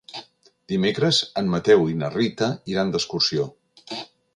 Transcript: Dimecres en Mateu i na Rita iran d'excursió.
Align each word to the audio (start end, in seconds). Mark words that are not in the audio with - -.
Dimecres 0.73 1.19
en 1.43 1.53
Mateu 1.57 1.85
i 1.93 1.99
na 2.01 2.13
Rita 2.17 2.51
iran 2.75 2.95
d'excursió. 2.97 3.51